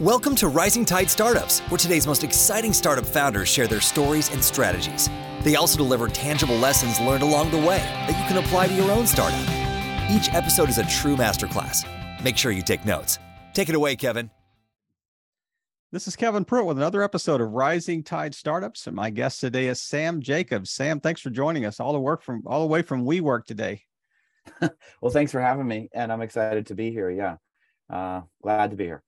[0.00, 4.42] Welcome to Rising Tide Startups, where today's most exciting startup founders share their stories and
[4.42, 5.08] strategies.
[5.42, 8.90] They also deliver tangible lessons learned along the way that you can apply to your
[8.90, 9.38] own startup.
[10.10, 11.86] Each episode is a true masterclass.
[12.24, 13.20] Make sure you take notes.
[13.52, 14.30] Take it away, Kevin.
[15.92, 19.68] This is Kevin Pruitt with another episode of Rising Tide Startups, and my guest today
[19.68, 20.72] is Sam Jacobs.
[20.72, 21.78] Sam, thanks for joining us.
[21.78, 23.82] All the work from all the way from WeWork today.
[24.60, 27.10] well, thanks for having me, and I'm excited to be here.
[27.10, 27.36] Yeah,
[27.88, 29.04] uh, glad to be here.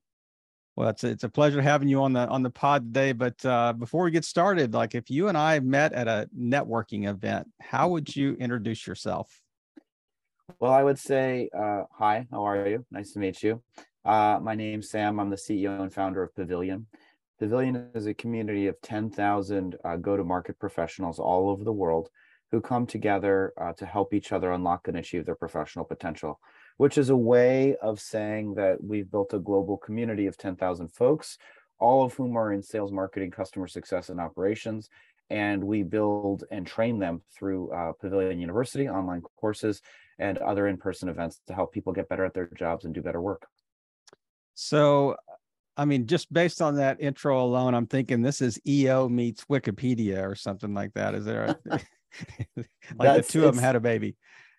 [0.77, 3.13] Well, it's a, it's a pleasure having you on the on the pod today.
[3.13, 7.09] But uh, before we get started, like if you and I met at a networking
[7.09, 9.41] event, how would you introduce yourself?
[10.61, 12.85] Well, I would say, uh, hi, how are you?
[12.91, 13.63] Nice to meet you.
[14.05, 15.19] Uh, my name's Sam.
[15.19, 16.87] I'm the CEO and founder of Pavilion.
[17.39, 22.11] Pavilion is a community of 10,000 uh, go to market professionals all over the world
[22.51, 26.39] who come together uh, to help each other unlock and achieve their professional potential
[26.77, 31.39] which is a way of saying that we've built a global community of 10,000 folks,
[31.79, 34.89] all of whom are in sales, marketing, customer success, and operations.
[35.29, 39.83] And we build and train them through uh, Pavilion University, online courses,
[40.19, 43.03] and other in person events to help people get better at their jobs and do
[43.03, 43.47] better work.
[44.55, 45.17] So,
[45.77, 50.27] I mean, just based on that intro alone, I'm thinking this is EO meets Wikipedia
[50.27, 51.15] or something like that.
[51.15, 51.81] Is there a,
[52.97, 54.17] like the two of them had a baby?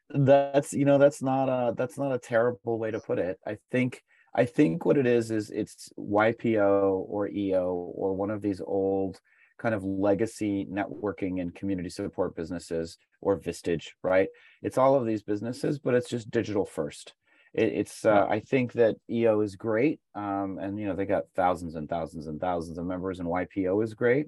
[0.09, 3.57] That's you know that's not a that's not a terrible way to put it i
[3.71, 8.61] think i think what it is is it's ypo or eo or one of these
[8.65, 9.19] old
[9.57, 14.29] kind of legacy networking and community support businesses or vistage right
[14.61, 17.13] it's all of these businesses but it's just digital first
[17.53, 21.23] it, it's uh, i think that eo is great um, and you know they got
[21.35, 24.27] thousands and thousands and thousands of members and ypo is great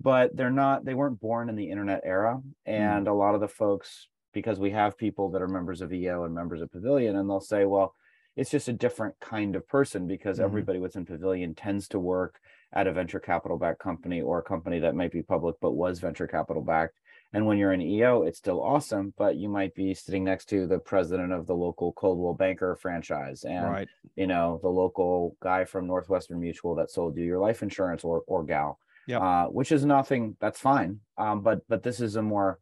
[0.00, 2.50] but they're not they weren't born in the internet era hmm.
[2.66, 3.10] and mm.
[3.10, 6.34] a lot of the folks because we have people that are members of EO and
[6.34, 7.94] members of Pavilion, and they'll say, well,
[8.36, 10.44] it's just a different kind of person because mm-hmm.
[10.44, 12.38] everybody within Pavilion tends to work
[12.74, 16.00] at a venture capital backed company or a company that might be public but was
[16.00, 16.98] venture capital backed.
[17.32, 20.66] And when you're in EO, it's still awesome, but you might be sitting next to
[20.66, 23.88] the president of the local Coldwell Banker franchise and right.
[24.16, 28.22] you know the local guy from Northwestern Mutual that sold you your life insurance or
[28.26, 28.78] or gal.
[29.06, 29.20] Yeah.
[29.20, 30.36] Uh, which is nothing.
[30.40, 31.00] That's fine.
[31.16, 32.58] Um, but but this is a more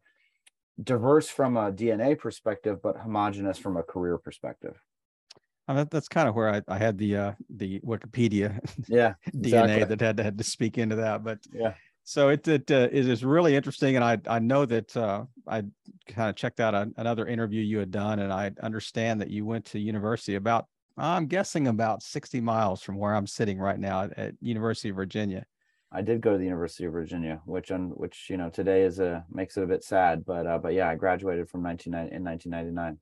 [0.81, 4.75] diverse from a DNA perspective, but homogenous from a career perspective.
[5.67, 9.83] Uh, that's kind of where I, I had the uh, the Wikipedia yeah DNA exactly.
[9.85, 11.23] that had to, had to speak into that.
[11.23, 14.95] But yeah, so it it, uh, it is really interesting, and I I know that
[14.95, 15.63] uh, I
[16.07, 19.43] kind of checked out a, another interview you had done, and I understand that you
[19.43, 24.03] went to university about I'm guessing about 60 miles from where I'm sitting right now
[24.03, 25.45] at, at University of Virginia.
[25.95, 28.99] I did go to the University of Virginia, which on which you know today is
[28.99, 32.23] a makes it a bit sad, but uh, but yeah, I graduated from 19 in
[32.23, 32.99] 1999.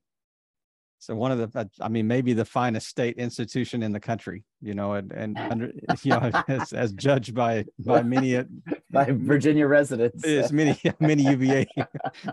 [1.00, 4.74] So one of the, I mean, maybe the finest state institution in the country, you
[4.74, 8.42] know, and, and under, you know, as, as judged by, by many,
[8.90, 11.66] by Virginia residents, as many, many UVA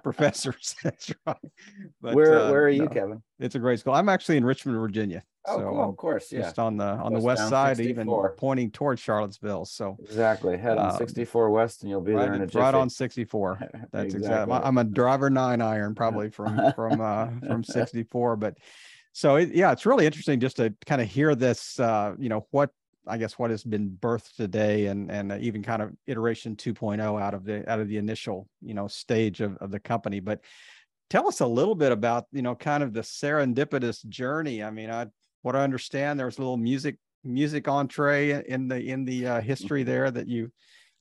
[0.01, 0.75] professors.
[0.83, 1.35] That's right.
[2.01, 3.23] But, where, uh, where are you, no, Kevin?
[3.39, 3.93] It's a great school.
[3.93, 5.23] I'm actually in Richmond, Virginia.
[5.47, 5.89] Oh, so cool.
[5.89, 6.41] of course, yeah.
[6.41, 8.27] Just on the on the west side, 64.
[8.27, 9.65] even pointing towards Charlottesville.
[9.65, 12.59] So exactly, head on um, 64 west, and you'll be right, there in a jiffy.
[12.59, 13.57] Right on 64.
[13.91, 14.19] That's exactly.
[14.19, 14.53] exactly.
[14.53, 18.57] I'm a driver nine iron probably from from uh, from 64, but
[19.13, 21.79] so it, yeah, it's really interesting just to kind of hear this.
[21.79, 22.71] Uh, you know what
[23.07, 27.33] I guess what has been birthed today, and and even kind of iteration 2.0 out
[27.33, 30.41] of the out of the initial you know stage of of the company, but
[31.09, 34.89] tell us a little bit about you know kind of the serendipitous journey i mean
[34.89, 35.05] i
[35.41, 39.83] what I understand, there's a little music music entree in the in the uh, history
[39.83, 40.51] there that you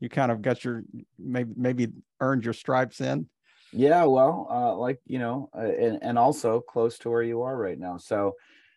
[0.00, 0.82] you kind of got your
[1.18, 1.88] maybe maybe
[2.20, 3.28] earned your stripes in.
[3.72, 7.56] Yeah, well, uh, like you know, uh, and and also close to where you are
[7.56, 7.98] right now.
[7.98, 8.34] So,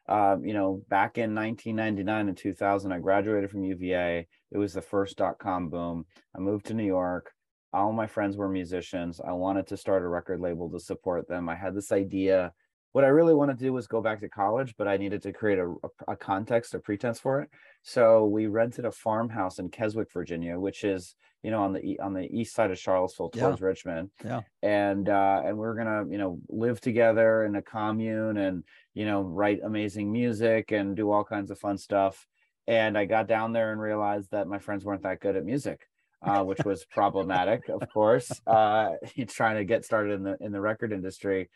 [0.08, 4.28] um, you know, back in 1999 and 2000, I graduated from UVA.
[4.52, 6.06] It was the first dot com boom.
[6.36, 7.32] I moved to New York.
[7.74, 9.20] All my friends were musicians.
[9.20, 11.50] I wanted to start a record label to support them.
[11.50, 12.54] I had this idea
[12.94, 15.34] what I really wanted to do was go back to college, but I needed to
[15.34, 15.74] create a,
[16.08, 17.50] a, context, a pretense for it.
[17.82, 22.14] So we rented a farmhouse in Keswick, Virginia, which is you know on the on
[22.14, 23.68] the east side of Charlottesville towards yeah.
[23.68, 24.12] Richmond.
[24.24, 24.42] Yeah.
[24.62, 28.64] And uh, and we are gonna you know live together in a commune and
[28.94, 32.28] you know write amazing music and do all kinds of fun stuff.
[32.68, 35.82] And I got down there and realized that my friends weren't that good at music.
[36.26, 38.32] Uh, which was problematic, of course.
[38.48, 38.92] Uh,
[39.28, 41.50] trying to get started in the in the record industry,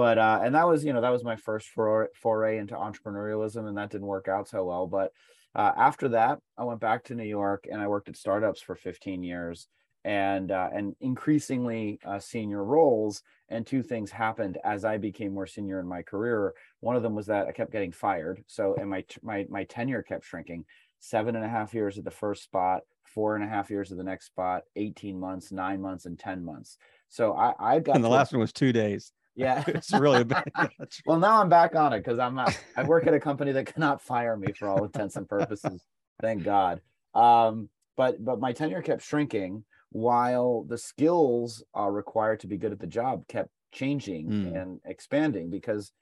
[0.00, 3.68] but uh, and that was you know that was my first for, foray into entrepreneurialism
[3.68, 5.12] and that didn't work out so well but
[5.54, 8.74] uh, after that i went back to new york and i worked at startups for
[8.74, 9.68] 15 years
[10.04, 15.46] and uh, and increasingly uh, senior roles and two things happened as I became more
[15.46, 16.54] senior in my career.
[16.78, 18.42] One of them was that I kept getting fired.
[18.46, 20.64] So, and my my my tenure kept shrinking.
[21.00, 23.98] Seven and a half years at the first spot, four and a half years at
[23.98, 26.78] the next spot, 18 months, nine months, and 10 months.
[27.08, 29.12] So I, I got and the last one was two days.
[29.36, 29.64] Yeah.
[29.68, 30.50] it's really bad.
[31.06, 33.66] well, now I'm back on it because I'm not, I work at a company that
[33.66, 35.84] cannot fire me for all intents and purposes.
[36.20, 36.80] Thank God.
[37.14, 42.72] Um, but but my tenure kept shrinking while the skills are required to be good
[42.72, 44.60] at the job kept changing mm.
[44.60, 45.92] and expanding because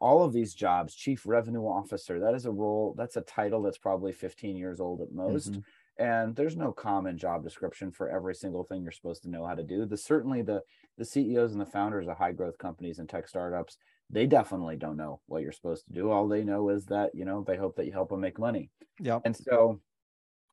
[0.00, 3.78] all of these jobs chief revenue officer that is a role that's a title that's
[3.78, 6.04] probably 15 years old at most mm-hmm.
[6.04, 9.54] and there's no common job description for every single thing you're supposed to know how
[9.54, 10.60] to do the certainly the
[10.98, 13.78] the ceos and the founders of high growth companies and tech startups
[14.10, 17.24] they definitely don't know what you're supposed to do all they know is that you
[17.24, 19.80] know they hope that you help them make money yeah and so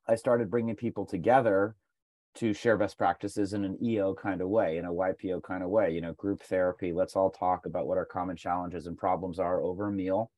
[0.08, 1.74] i started bringing people together
[2.36, 5.70] to share best practices in an EO kind of way, in a YPO kind of
[5.70, 6.92] way, you know, group therapy.
[6.92, 10.30] Let's all talk about what our common challenges and problems are over a meal.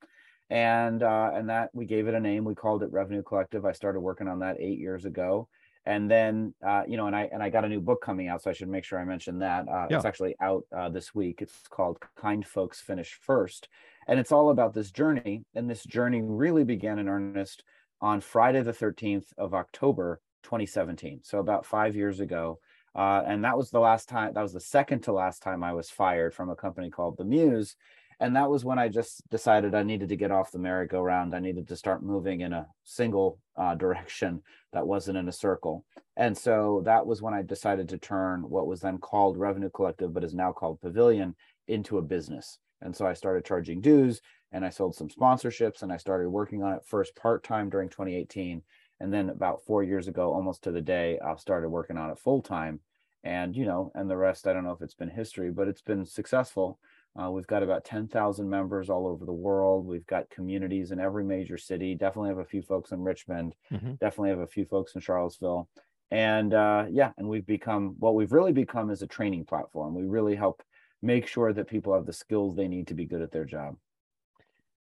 [0.50, 2.44] And uh, and that we gave it a name.
[2.44, 3.66] We called it Revenue Collective.
[3.66, 5.48] I started working on that eight years ago.
[5.88, 8.42] And then uh, you know, and I and I got a new book coming out,
[8.42, 9.66] so I should make sure I mention that.
[9.66, 9.96] Uh, yeah.
[9.96, 11.40] It's actually out uh, this week.
[11.40, 13.68] It's called Kind Folks Finish First,
[14.06, 15.44] and it's all about this journey.
[15.54, 17.64] And this journey really began in earnest
[18.02, 21.20] on Friday the 13th of October 2017.
[21.24, 22.60] So about five years ago.
[22.94, 25.72] Uh, and that was the last time, that was the second to last time I
[25.72, 27.76] was fired from a company called The Muse.
[28.20, 31.34] And that was when I just decided I needed to get off the merry-go-round.
[31.34, 34.42] I needed to start moving in a single uh, direction
[34.72, 35.84] that wasn't in a circle.
[36.16, 40.12] And so that was when I decided to turn what was then called Revenue Collective,
[40.12, 41.36] but is now called Pavilion,
[41.68, 42.58] into a business.
[42.80, 44.20] And so I started charging dues
[44.52, 47.88] and I sold some sponsorships and I started working on it first part time during
[47.88, 48.62] 2018
[49.00, 52.18] and then about four years ago almost to the day i started working on it
[52.18, 52.80] full time
[53.24, 55.82] and you know and the rest i don't know if it's been history but it's
[55.82, 56.78] been successful
[57.20, 59.86] uh, we've got about 10,000 members all over the world.
[59.86, 61.94] We've got communities in every major city.
[61.94, 63.54] Definitely have a few folks in Richmond.
[63.72, 63.94] Mm-hmm.
[63.94, 65.68] Definitely have a few folks in Charlottesville.
[66.10, 69.94] And uh, yeah, and we've become what we've really become is a training platform.
[69.94, 70.62] We really help
[71.02, 73.76] make sure that people have the skills they need to be good at their job.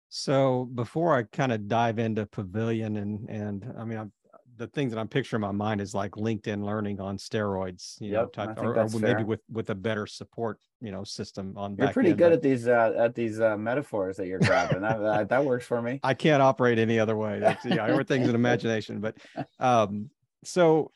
[0.09, 4.13] So before I kind of dive into Pavilion and and I mean I'm,
[4.57, 8.13] the things that I'm picturing in my mind is like LinkedIn learning on steroids, you
[8.13, 11.77] yep, know, type, or, or maybe with with a better support, you know, system on.
[11.77, 14.81] You're pretty end, good at these uh, at these uh, metaphors that you're grabbing.
[14.83, 16.01] that, that, that works for me.
[16.03, 17.39] I can't operate any other way.
[17.39, 19.01] That's yeah, everything's an imagination.
[19.01, 19.17] But
[19.59, 20.11] um,
[20.45, 20.93] so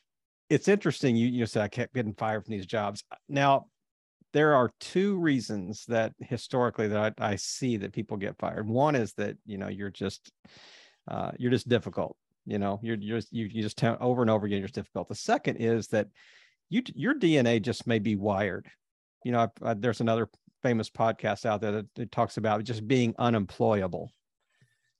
[0.50, 1.16] it's interesting.
[1.16, 3.02] You you said I kept getting fired from these jobs.
[3.28, 3.66] Now
[4.32, 8.69] there are two reasons that historically that I, I, see that people get fired.
[8.69, 10.31] One is that you know you're just
[11.08, 12.16] uh, you're just difficult.
[12.48, 15.08] You know you're, you're just you, you just tell over and over again you're difficult.
[15.08, 16.08] The second is that
[16.70, 18.66] you your DNA just may be wired.
[19.22, 20.30] You know I, I, there's another
[20.62, 24.10] famous podcast out there that, talks about just being unemployable.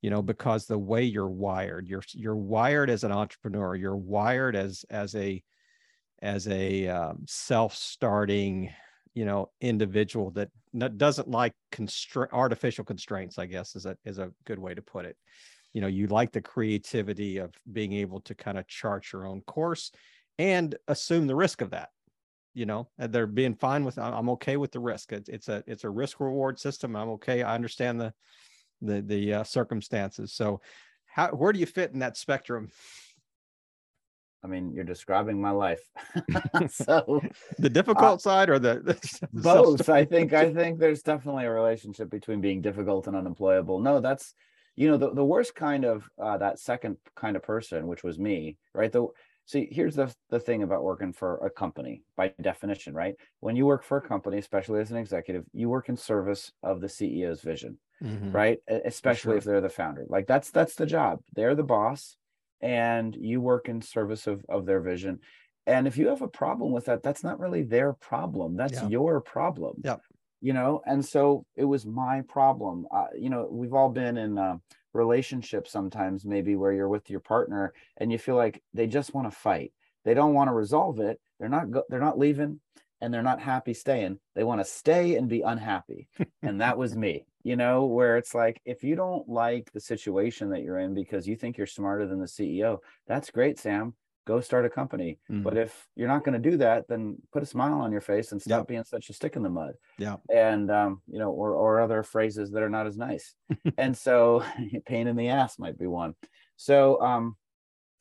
[0.03, 3.75] You know because the way you're wired, you're you're wired as an entrepreneur.
[3.75, 5.43] You're wired as as a
[6.21, 8.71] as a um, self-starting
[9.15, 10.51] you know individual that
[10.99, 15.07] doesn't like constra- artificial constraints i guess is a is a good way to put
[15.07, 15.17] it
[15.73, 19.41] you know you like the creativity of being able to kind of chart your own
[19.43, 19.91] course
[20.39, 21.91] and assume the risk of that
[22.55, 25.85] you know they're being fine with i'm okay with the risk it's, it's a it's
[25.85, 28.13] a risk reward system i'm okay i understand the
[28.81, 30.61] the the uh, circumstances so
[31.07, 32.71] how where do you fit in that spectrum
[34.45, 35.83] I mean, you're describing my life.
[36.71, 37.21] so
[37.59, 39.89] the difficult uh, side or the, the both.
[39.89, 43.81] I think I think there's definitely a relationship between being difficult and unemployable.
[43.81, 44.35] No, that's
[44.79, 48.17] you know the, the worst kind of uh, that second kind of person, which was
[48.17, 48.93] me, right?
[48.93, 49.09] The
[49.45, 53.17] see here's the the thing about working for a company by definition, right?
[53.41, 56.81] When you work for a company, especially as an executive, you work in service of
[56.81, 58.31] the CEO's vision, mm-hmm.
[58.31, 58.59] right?
[58.69, 59.39] Especially sure.
[59.39, 60.07] if they're the founder.
[60.09, 61.23] Like that's that's the job.
[61.35, 62.17] They're the boss
[62.61, 65.21] and you work in service of, of their vision
[65.67, 68.89] and if you have a problem with that that's not really their problem that's yeah.
[68.89, 69.97] your problem yeah
[70.41, 72.87] you know and so it was my problem.
[72.91, 74.57] Uh, you know we've all been in uh,
[74.93, 79.31] relationships sometimes maybe where you're with your partner and you feel like they just want
[79.31, 79.73] to fight.
[80.05, 81.21] They don't want to resolve it.
[81.39, 82.61] They're not go- they're not leaving
[83.01, 84.19] and they're not happy staying.
[84.35, 86.09] They want to stay and be unhappy.
[86.43, 90.51] And that was me you know, where it's like if you don't like the situation
[90.51, 93.95] that you're in because you think you're smarter than the CEO, that's great, Sam.
[94.29, 95.19] Go start a company.
[95.31, 95.43] Mm-hmm.
[95.43, 98.33] But if you're not going to do that, then put a smile on your face
[98.33, 98.69] and stop yep.
[98.69, 99.73] being such a stick in the mud.
[99.97, 100.17] Yeah.
[100.31, 103.35] And um, you know, or or other phrases that are not as nice.
[103.79, 104.45] and so
[104.87, 106.15] pain in the ass might be one.
[106.57, 107.37] So um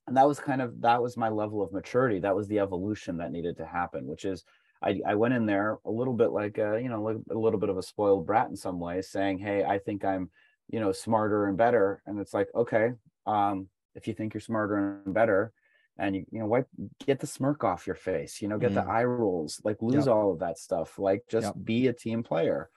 [0.05, 2.19] and that was kind of that was my level of maturity.
[2.19, 4.43] That was the evolution that needed to happen, which is
[4.81, 7.69] I, I went in there a little bit like a, you know a little bit
[7.69, 10.29] of a spoiled brat in some ways saying hey i think i'm
[10.69, 12.91] you know smarter and better and it's like okay
[13.25, 15.51] um if you think you're smarter and better
[15.99, 16.67] and you you know wipe
[17.05, 18.75] get the smirk off your face you know get mm.
[18.75, 20.15] the eye rolls like lose yep.
[20.15, 21.55] all of that stuff like just yep.
[21.63, 22.69] be a team player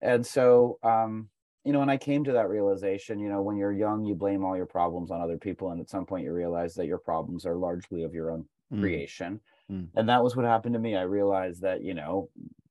[0.00, 1.28] and so um
[1.64, 4.44] you know and i came to that realization you know when you're young you blame
[4.44, 7.46] all your problems on other people and at some point you realize that your problems
[7.46, 8.80] are largely of your own mm.
[8.80, 9.86] creation mm.
[9.96, 12.28] and that was what happened to me i realized that you know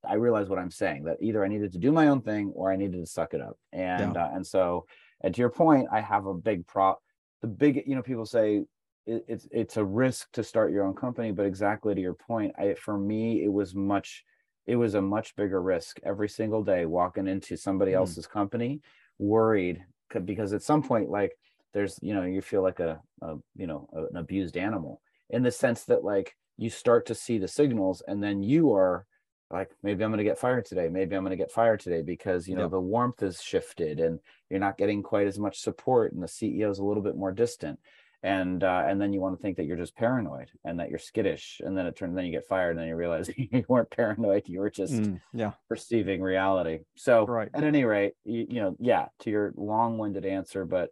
[0.08, 2.72] i realized what i'm saying that either i needed to do my own thing or
[2.72, 4.24] i needed to suck it up and yeah.
[4.24, 4.84] uh, and so
[5.22, 6.94] and to your point i have a big pro
[7.40, 8.62] the big you know people say
[9.06, 12.52] it, it's it's a risk to start your own company but exactly to your point
[12.58, 14.24] i for me it was much
[14.66, 17.96] it was a much bigger risk every single day walking into somebody mm.
[17.96, 18.80] else's company
[19.18, 19.82] worried
[20.24, 21.32] because at some point like
[21.72, 25.50] there's you know you feel like a, a you know an abused animal in the
[25.50, 29.06] sense that like you start to see the signals and then you are
[29.50, 32.02] like maybe i'm going to get fired today maybe i'm going to get fired today
[32.02, 32.70] because you know yep.
[32.70, 34.18] the warmth has shifted and
[34.50, 37.32] you're not getting quite as much support and the ceo is a little bit more
[37.32, 37.78] distant
[38.22, 40.98] and uh, and then you want to think that you're just paranoid and that you're
[40.98, 43.90] skittish and then it turns then you get fired and then you realize you weren't
[43.90, 45.52] paranoid you were just mm, yeah.
[45.68, 46.80] perceiving reality.
[46.96, 47.48] So right.
[47.52, 50.90] at any rate you, you know yeah to your long-winded answer but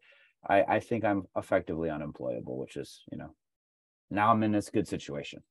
[0.49, 3.33] i i think i'm effectively unemployable which is you know
[4.11, 5.43] now i'm in this good situation.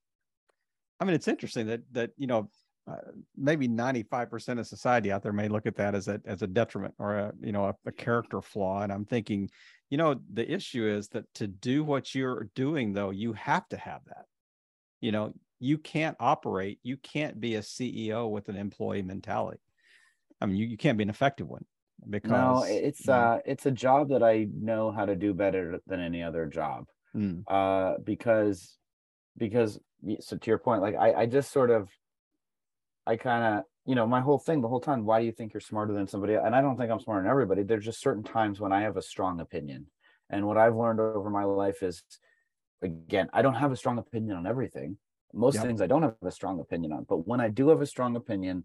[0.99, 2.49] I mean it's interesting that that you know
[2.89, 2.95] uh,
[3.37, 6.93] maybe 95% of society out there may look at that as a as a detriment
[6.97, 9.47] or a you know a, a character flaw and i'm thinking
[9.89, 13.77] you know the issue is that to do what you're doing though you have to
[13.77, 14.25] have that.
[15.01, 19.59] You know you can't operate you can't be a ceo with an employee mentality.
[20.39, 21.65] I mean you, you can't be an effective one
[22.09, 25.33] because no it's you know, uh it's a job that i know how to do
[25.33, 26.85] better than any other job.
[27.15, 27.43] Mm.
[27.47, 28.77] uh because
[29.37, 29.79] because
[30.19, 31.89] so to your point like i i just sort of
[33.07, 35.51] i kind of you know, my whole thing the whole time, why do you think
[35.51, 36.35] you're smarter than somebody?
[36.35, 37.63] And I don't think I'm smarter than everybody.
[37.63, 39.87] There's just certain times when I have a strong opinion.
[40.29, 42.03] And what I've learned over my life is,
[42.83, 44.97] again, I don't have a strong opinion on everything.
[45.33, 45.63] Most yep.
[45.65, 47.07] things I don't have a strong opinion on.
[47.09, 48.63] But when I do have a strong opinion,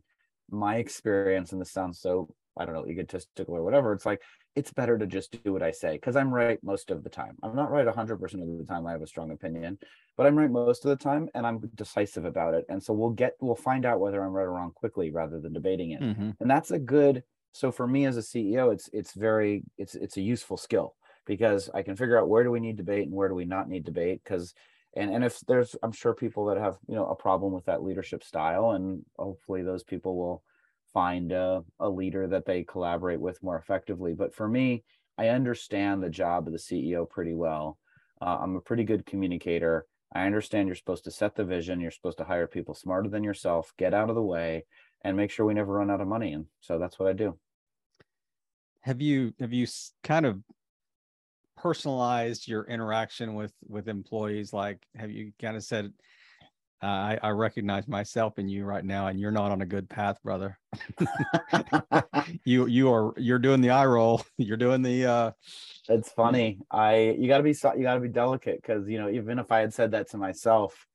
[0.51, 2.29] my experience, and this sounds so,
[2.59, 4.21] I don't know, egotistical or whatever, it's like
[4.57, 7.37] it's better to just do what I say because I'm right most of the time.
[7.43, 8.87] I'm not right 100% of the time.
[8.87, 9.79] I have a strong opinion,
[10.17, 12.65] but I'm right most of the time and I'm decisive about it.
[12.69, 15.53] And so we'll get, we'll find out whether I'm right or wrong quickly rather than
[15.53, 16.01] debating it.
[16.01, 16.31] Mm-hmm.
[16.41, 20.17] And that's a good, so for me as a CEO, it's, it's very, it's, it's
[20.17, 20.95] a useful skill
[21.27, 23.69] because I can figure out where do we need debate and where do we not
[23.69, 24.55] need debate because
[24.97, 27.83] and and if there's i'm sure people that have you know a problem with that
[27.83, 30.43] leadership style and hopefully those people will
[30.95, 34.15] find a, a leader that they collaborate with more effectively.
[34.15, 34.85] But for me,
[35.19, 37.79] I understand the job of the CEO pretty well.
[38.23, 39.87] Uh, I'm a pretty good communicator.
[40.15, 41.81] I understand you're supposed to set the vision.
[41.81, 44.65] You're supposed to hire people smarter than yourself, get out of the way,
[45.03, 46.33] and make sure we never run out of money.
[46.33, 47.37] And so that's what I do.
[48.83, 49.67] Have you have you
[50.03, 50.39] kind of
[51.57, 54.53] personalized your interaction with with employees?
[54.53, 55.93] Like, have you kind of said,
[56.87, 60.23] I, I recognize myself in you right now, and you're not on a good path,
[60.23, 60.59] brother.
[62.45, 64.23] you you are you're doing the eye roll.
[64.39, 65.07] You're doing the.
[65.07, 65.31] uh
[65.89, 66.61] It's funny.
[66.71, 69.51] I you got to be you got to be delicate because you know even if
[69.53, 70.87] I had said that to myself,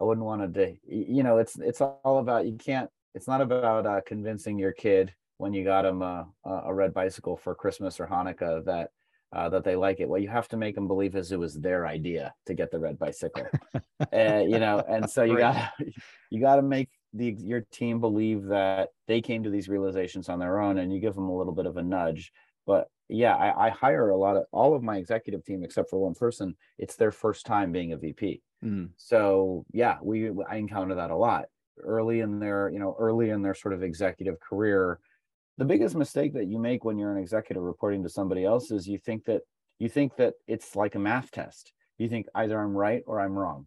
[0.00, 0.76] I wouldn't want to.
[0.86, 2.90] You know, it's it's all about you can't.
[3.14, 7.36] It's not about uh, convincing your kid when you got him a, a red bicycle
[7.36, 8.90] for Christmas or Hanukkah that
[9.32, 10.08] uh, that they like it.
[10.08, 12.78] Well, you have to make them believe as it was their idea to get the
[12.78, 13.46] red bicycle,
[14.12, 14.82] uh, you know.
[14.88, 15.72] And so you got
[16.30, 20.38] you got to make the your team believe that they came to these realizations on
[20.38, 22.32] their own, and you give them a little bit of a nudge.
[22.66, 26.00] But yeah, I, I hire a lot of all of my executive team except for
[26.00, 26.56] one person.
[26.78, 28.40] It's their first time being a VP.
[28.64, 28.90] Mm.
[28.96, 31.46] So yeah, we I encounter that a lot
[31.82, 35.00] early in their you know early in their sort of executive career
[35.58, 38.88] the biggest mistake that you make when you're an executive reporting to somebody else is
[38.88, 39.42] you think that
[39.78, 41.72] you think that it's like a math test.
[41.98, 43.66] You think either I'm right or I'm wrong.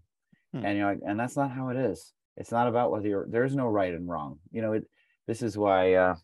[0.54, 0.66] Hmm.
[0.66, 2.14] And you're like, and that's not how it is.
[2.36, 4.40] It's not about whether you're there's no right and wrong.
[4.52, 4.86] You know, it
[5.28, 6.16] this is why uh,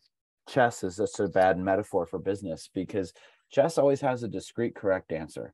[0.48, 3.14] chess is such a bad metaphor for business because
[3.52, 5.54] chess always has a discrete correct answer.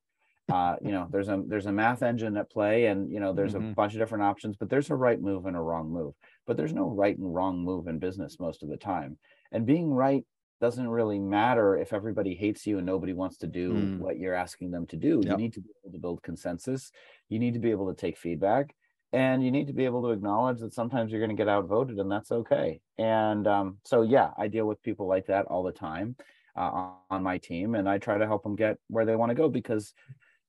[0.51, 3.53] Uh, you know, there's a there's a math engine at play, and you know, there's
[3.53, 3.69] mm-hmm.
[3.69, 6.13] a bunch of different options, but there's a right move and a wrong move.
[6.49, 9.19] But there's no right and wrong move in business most of the time
[9.51, 10.25] and being right
[10.59, 13.99] doesn't really matter if everybody hates you and nobody wants to do mm.
[13.99, 15.21] what you're asking them to do.
[15.23, 15.31] Yep.
[15.31, 16.91] You need to be able to build consensus.
[17.29, 18.75] You need to be able to take feedback
[19.13, 21.99] and you need to be able to acknowledge that sometimes you're going to get outvoted
[21.99, 22.81] and that's okay.
[22.97, 26.15] And um, so, yeah, I deal with people like that all the time
[26.57, 29.35] uh, on my team and I try to help them get where they want to
[29.35, 29.93] go because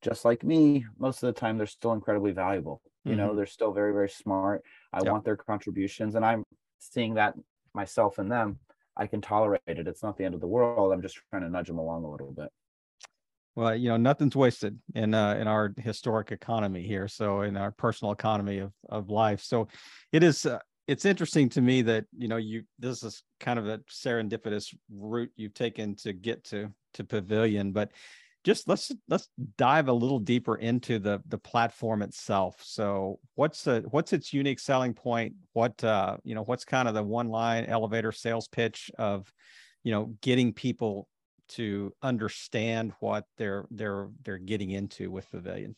[0.00, 3.20] just like me, most of the time they're still incredibly valuable You mm-hmm.
[3.20, 4.64] know, they're still very, very smart.
[4.92, 6.44] I want their contributions, and I'm
[6.78, 7.34] seeing that
[7.74, 8.58] myself and them.
[8.96, 9.86] I can tolerate it.
[9.86, 10.92] It's not the end of the world.
[10.92, 12.48] I'm just trying to nudge them along a little bit.
[13.56, 17.08] Well, you know, nothing's wasted in uh, in our historic economy here.
[17.08, 19.42] So in our personal economy of of life.
[19.42, 19.68] So
[20.12, 20.46] it is.
[20.46, 24.74] Uh, it's interesting to me that you know you this is kind of a serendipitous
[24.92, 27.92] route you've taken to get to to Pavilion, but
[28.44, 29.28] just let's let's
[29.58, 32.60] dive a little deeper into the the platform itself.
[32.62, 35.34] So what's the what's its unique selling point?
[35.52, 39.30] What uh you know what's kind of the one line elevator sales pitch of
[39.84, 41.06] you know getting people
[41.50, 45.76] to understand what they're they're they're getting into with pavilion?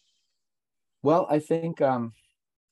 [1.03, 2.13] Well i think um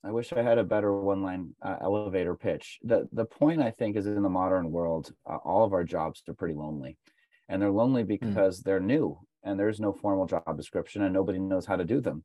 [0.05, 2.79] i wish i had a better one line uh, elevator pitch.
[2.83, 6.23] The the point i think is in the modern world uh, all of our jobs
[6.29, 6.97] are pretty lonely.
[7.49, 8.07] And they're lonely mm.
[8.07, 8.63] because mm.
[8.63, 12.23] they're new and there's no formal job description and nobody knows how to do them.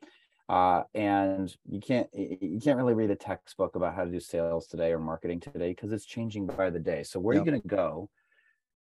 [0.48, 4.68] Uh, and you can't you can't really read a textbook about how to do sales
[4.68, 7.02] today or marketing today because it's changing by the day.
[7.02, 7.42] So where yep.
[7.42, 8.08] are you going to go?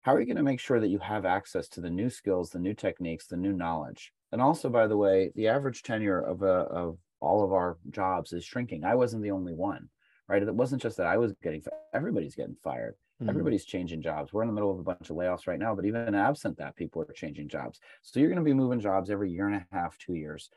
[0.02, 2.50] How are you going to make sure that you have access to the new skills
[2.50, 4.12] the new techniques the new knowledge?
[4.32, 8.34] And also by the way the average tenure of a, of all of our jobs
[8.34, 8.84] is shrinking.
[8.84, 9.88] I wasn't the only one
[10.28, 13.30] right it wasn't just that i was getting everybody's getting fired Mm-hmm.
[13.30, 14.32] Everybody's changing jobs.
[14.32, 16.76] We're in the middle of a bunch of layoffs right now, but even absent that,
[16.76, 17.80] people are changing jobs.
[18.02, 20.50] So you're going to be moving jobs every year and a half, two years.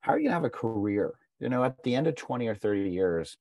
[0.00, 1.14] How are you going to have a career?
[1.38, 3.36] You know, at the end of 20 or 30 years,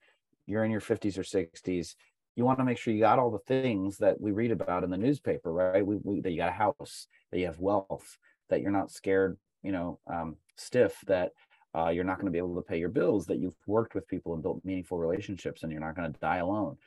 [0.45, 1.95] you're in your 50s or 60s.
[2.35, 4.91] You want to make sure you got all the things that we read about in
[4.91, 5.85] the newspaper, right?
[5.85, 8.17] We, we that you got a house, that you have wealth,
[8.49, 11.31] that you're not scared, you know, um, stiff, that
[11.75, 14.07] uh, you're not going to be able to pay your bills, that you've worked with
[14.07, 16.77] people and built meaningful relationships, and you're not going to die alone.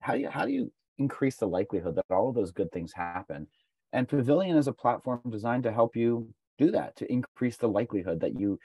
[0.00, 2.92] How do you how do you increase the likelihood that all of those good things
[2.92, 3.46] happen.
[3.92, 8.20] And Pavilion is a platform designed to help you do that, to increase the likelihood
[8.20, 8.58] that you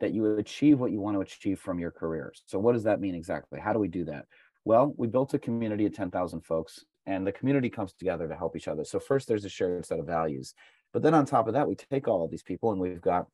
[0.00, 2.42] that you achieve what you want to achieve from your careers.
[2.46, 3.60] So what does that mean exactly?
[3.60, 4.26] How do we do that?
[4.64, 8.56] Well, we built a community of 10,000 folks and the community comes together to help
[8.56, 8.82] each other.
[8.84, 10.54] So first there's a shared set of values.
[10.92, 13.28] But then on top of that, we take all of these people and we've got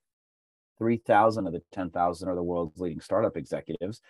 [0.80, 4.00] 3,000 of the 10,000 are the world's leading startup executives.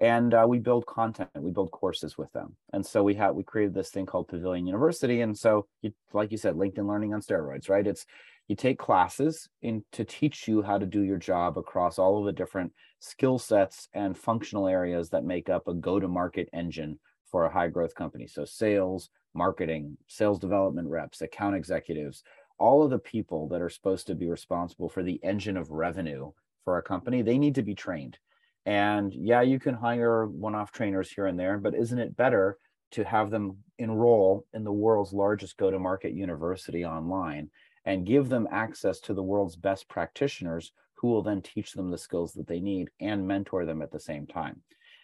[0.00, 2.56] And uh, we build content we build courses with them.
[2.72, 5.20] And so we have we created this thing called pavilion university.
[5.20, 7.86] And so you, like you said linkedin learning on steroids right?
[7.86, 8.04] It's
[8.48, 12.26] you take classes in to teach you how to do your job across all of
[12.26, 16.98] the different skill sets and functional areas that make up a go to market engine
[17.30, 18.26] for a high growth company.
[18.26, 22.22] So sales marketing sales development reps account executives
[22.58, 26.30] all of the people that are supposed to be responsible for the engine of revenue
[26.64, 28.18] for a company they need to be trained
[28.66, 32.58] and yeah, you can hire one off trainers here and there, but isn't it better
[32.92, 37.50] to have them enroll in the world's largest go to market university online
[37.84, 41.98] and give them access to the world's best practitioners who will then teach them the
[41.98, 44.62] skills that they need and mentor them at the same time?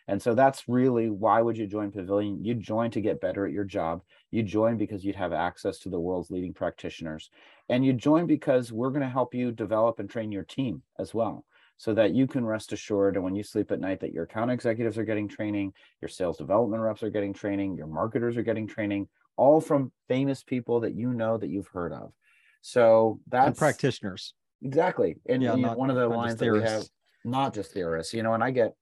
[0.09, 2.45] And so that's really why would you join Pavilion?
[2.45, 4.03] You'd join to get better at your job.
[4.31, 7.31] You join because you'd have access to the world's leading practitioners.
[7.69, 11.15] And you join because we're going to help you develop and train your team as
[11.15, 11.45] well
[11.77, 14.51] so that you can rest assured and when you sleep at night that your account
[14.51, 18.67] executives are getting training, your sales development reps are getting training, your marketers are getting
[18.67, 22.13] training, all from famous people that you know that you've heard of.
[22.61, 24.35] So that's and practitioners.
[24.63, 25.17] Exactly.
[25.27, 26.85] And yeah, not, one of the lines that we have,
[27.25, 28.75] not just theorists, you know, and I get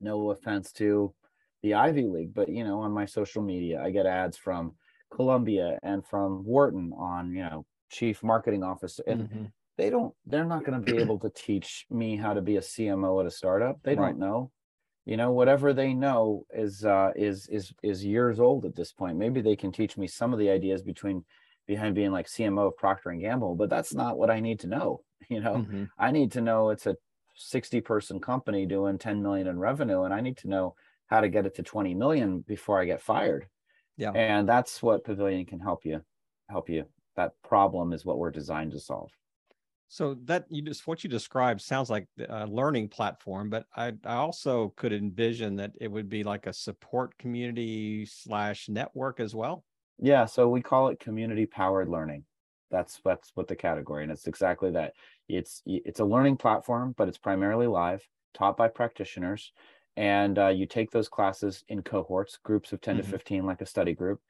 [0.00, 1.14] no offense to
[1.62, 4.74] the Ivy League, but you know, on my social media, I get ads from
[5.14, 9.02] Columbia and from Wharton on, you know, chief marketing officer.
[9.06, 9.44] And mm-hmm
[9.80, 12.60] they don't they're not going to be able to teach me how to be a
[12.60, 14.08] cmo at a startup they right.
[14.08, 14.50] don't know
[15.06, 19.16] you know whatever they know is uh is is is years old at this point
[19.16, 21.24] maybe they can teach me some of the ideas between
[21.66, 24.66] behind being like cmo of procter and gamble but that's not what i need to
[24.66, 25.84] know you know mm-hmm.
[25.98, 26.94] i need to know it's a
[27.40, 30.74] 60 person company doing 10 million in revenue and i need to know
[31.06, 33.46] how to get it to 20 million before i get fired
[33.96, 36.00] yeah and that's what pavilion can help you
[36.48, 36.84] help you
[37.16, 39.10] that problem is what we're designed to solve
[39.92, 44.14] so that you just what you described sounds like a learning platform, but I, I
[44.14, 49.64] also could envision that it would be like a support community slash network as well.
[49.98, 52.22] Yeah, so we call it community powered learning.
[52.70, 54.92] That's that's what the category, and it's exactly that.
[55.36, 59.52] It's it's a learning platform, but it's primarily live, taught by practitioners,
[59.96, 63.04] and uh, you take those classes in cohorts, groups of 10 mm-hmm.
[63.04, 64.20] to 15, like a study group,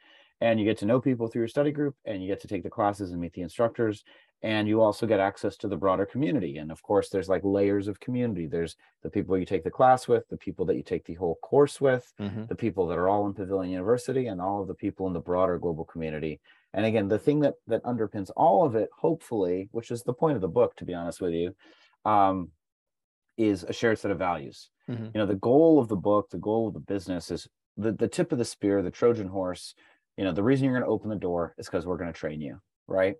[0.40, 2.62] and you get to know people through your study group, and you get to take
[2.62, 4.04] the classes and meet the instructors,
[4.42, 7.88] and you also get access to the broader community and of course there's like layers
[7.88, 11.04] of community there's the people you take the class with the people that you take
[11.04, 12.44] the whole course with mm-hmm.
[12.46, 15.20] the people that are all in pavilion university and all of the people in the
[15.20, 16.40] broader global community
[16.74, 20.36] and again the thing that that underpins all of it hopefully which is the point
[20.36, 21.54] of the book to be honest with you
[22.04, 22.50] um,
[23.36, 24.70] is a shared set of values.
[24.88, 25.14] Mhm.
[25.14, 28.08] You know, the goal of the book, the goal of the business is the, the
[28.08, 29.74] tip of the spear, the Trojan horse.
[30.16, 32.18] You know, the reason you're going to open the door is because we're going to
[32.18, 33.16] train you, right?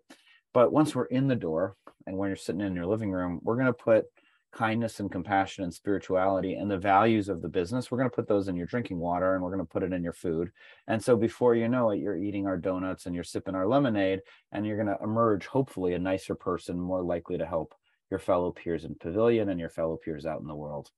[0.53, 3.55] But once we're in the door and when you're sitting in your living room, we're
[3.55, 4.07] going to put
[4.53, 8.27] kindness and compassion and spirituality and the values of the business we're going to put
[8.27, 10.51] those in your drinking water and we're going to put it in your food.
[10.89, 14.21] And so before you know it you're eating our donuts and you're sipping our lemonade
[14.53, 17.75] and you're going to emerge hopefully a nicer person more likely to help
[18.11, 20.91] your fellow peers in pavilion and your fellow peers out in the world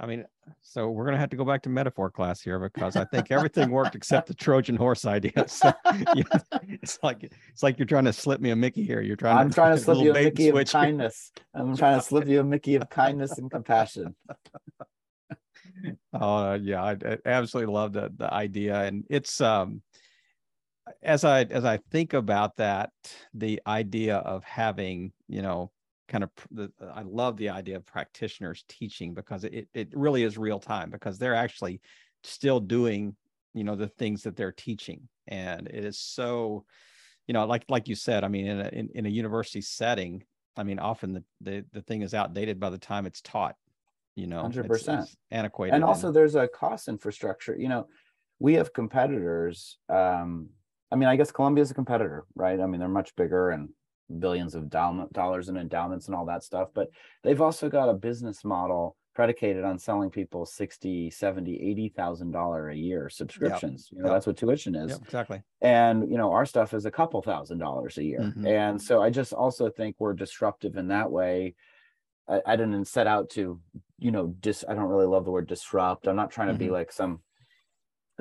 [0.00, 0.24] I mean,
[0.62, 3.70] so we're gonna have to go back to metaphor class here because I think everything
[3.70, 5.32] worked except the Trojan horse idea.
[5.48, 5.72] So,
[6.14, 6.22] yeah,
[6.68, 9.00] it's like it's like you're trying to slip me a Mickey here.
[9.00, 9.38] You're trying.
[9.38, 12.40] i'm to, trying to slip you a mickey of kindness i'm trying to slip you
[12.40, 14.14] a mickey of kindness and compassion
[16.12, 19.82] Oh yeah, I, I absolutely love the the idea, and it's um
[21.02, 22.90] as I as I think about that,
[23.34, 25.70] the idea of having you know
[26.08, 30.38] kind of the I love the idea of practitioners teaching because it it really is
[30.38, 31.80] real time because they're actually
[32.24, 33.14] still doing
[33.54, 36.64] you know the things that they're teaching, and it is so
[37.26, 40.24] you know like like you said, I mean in a in, in a university setting,
[40.56, 43.54] I mean often the, the the thing is outdated by the time it's taught
[44.18, 45.02] you know 100%.
[45.02, 47.86] it's antiquated and also there's a cost infrastructure you know
[48.40, 50.48] we have competitors um
[50.90, 53.68] i mean i guess columbia is a competitor right i mean they're much bigger and
[54.18, 56.88] billions of doll- dollars in endowments and all that stuff but
[57.22, 62.68] they've also got a business model predicated on selling people 60 70 80 thousand dollar
[62.70, 63.88] a year subscriptions.
[63.92, 64.14] You know Yep.
[64.14, 64.92] that's what tuition is.
[64.92, 65.42] Yep, exactly.
[65.60, 68.20] And you know our stuff is a couple thousand dollars a year.
[68.20, 68.46] Mhm.
[68.46, 71.54] and so i just also think we're disruptive in that way.
[72.28, 73.60] I, I didn't set out to
[73.98, 76.06] you know dis i don't really love the word disrupt.
[76.06, 76.72] I'm not trying to be Mhm.
[76.72, 77.20] like some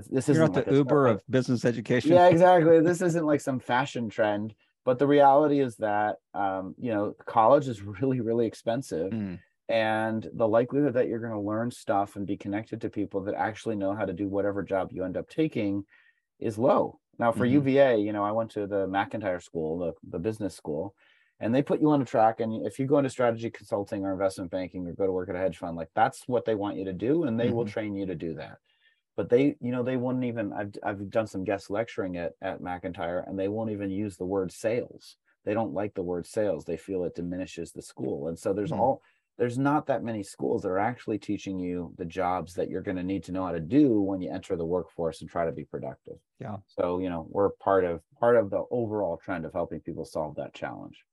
[0.10, 2.82] this isn't not the uber of business education yeah exactly.
[2.82, 4.56] This isn't like some fashion trend
[4.88, 10.30] but the reality is that um, you know college is really really expensive Mm, and
[10.34, 13.76] the likelihood that you're going to learn stuff and be connected to people that actually
[13.76, 15.86] know how to do whatever job you end up taking
[16.40, 17.68] is low now for Mhm.
[17.68, 20.96] uva you know i went to the mcintire school the, the business school
[21.40, 24.12] and they put you on a track and if you go into strategy consulting or
[24.14, 26.78] investment banking or go to work at a hedge fund like that's what they want
[26.78, 27.66] you to do and they will Mhm.
[27.66, 28.60] train you to do that
[29.18, 32.62] but they you know they wouldn't even i've, I've done some guest lecturing at, at
[32.62, 35.18] mcintire and they won't even use the word sales.
[35.44, 36.66] They don't like the word sales.
[36.66, 38.28] They feel it diminishes the school.
[38.28, 38.80] And so there's Hmm.
[38.80, 39.02] all
[39.38, 42.98] there's not that many schools that are actually teaching you the jobs that you're going
[42.98, 45.52] to need to know how to do when you enter the workforce and try to
[45.52, 46.18] be productive.
[46.40, 46.58] Yeah.
[46.68, 50.36] so you know we're part of part of the overall trend of helping people solve
[50.36, 51.06] that challenge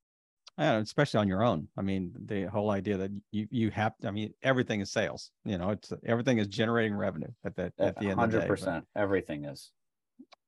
[0.59, 1.69] and especially on your own.
[1.77, 5.59] I mean the whole idea that you you have i mean everything is sales you
[5.59, 8.83] know it's everything is generating revenue at the at the end of the day 100%
[8.97, 9.71] everything is.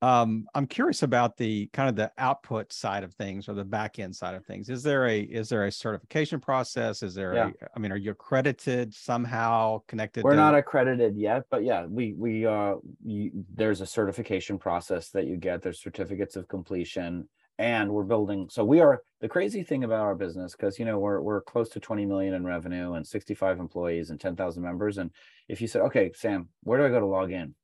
[0.02, 3.98] Um i'm curious about the kind of the output side of things or the back
[3.98, 4.68] end side of things.
[4.68, 7.02] Is there a is there a certification process?
[7.02, 7.50] Is there Yeah.
[7.62, 11.86] a i mean are you accredited somehow connected we're to, not accredited yet but yeah
[11.86, 15.62] we we uh you, there's a certification process that you get.
[15.62, 20.14] There's certificates of completion and we're building so we are the crazy thing about our
[20.14, 24.10] business because you know we're we're close to 20 million in revenue and 65 employees
[24.10, 25.10] and 10,000 members and
[25.48, 27.54] if you said okay sam where do i go to log in?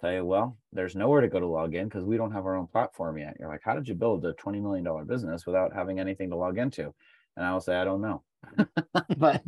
[0.00, 2.56] Tell you well there's nowhere to go to log in because we don't have our
[2.56, 3.36] own platform yet.
[3.38, 6.36] You're like how did you build a 20 million dollar business without having anything to
[6.36, 6.94] log into?
[7.36, 8.22] And i will say i don't know
[9.16, 9.44] but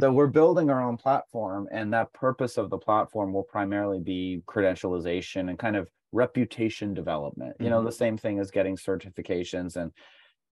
[0.00, 4.42] so we're building our own platform and that purpose of the platform will primarily be
[4.46, 7.84] credentialization and kind of reputation development you know Mhm.
[7.84, 9.92] the same thing as getting certifications and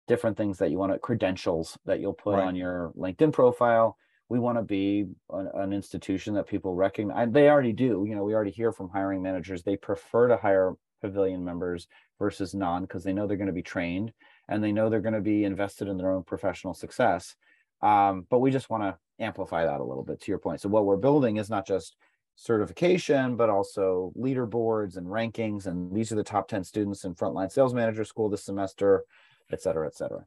[0.08, 2.40] different things that you want to credentials that you'll put Right.
[2.40, 3.96] on your linkedin profile
[4.28, 8.24] we want to be an, an institution that people recognize they already do you know
[8.24, 13.04] we already hear from hiring managers they prefer to hire pavilion members versus non because
[13.04, 14.12] they know they're going to be trained
[14.48, 17.36] and they know they're going to be invested in their own professional success.
[17.82, 20.60] Um, but we just want to amplify that a little bit to your point.
[20.60, 21.96] So what we're building is not just
[22.36, 27.50] certification but also leaderboards and rankings and these are the top 10 students in frontline
[27.50, 29.04] sales manager school this semester
[29.50, 30.24] et cetera et cetera.